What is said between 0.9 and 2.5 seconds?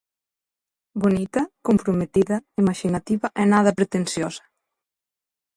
Bonita, comprometida,